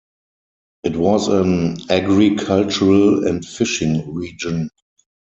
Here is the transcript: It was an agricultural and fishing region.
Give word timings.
It 0.81 0.95
was 0.97 1.27
an 1.27 1.77
agricultural 1.91 3.27
and 3.27 3.45
fishing 3.45 4.11
region. 4.15 4.71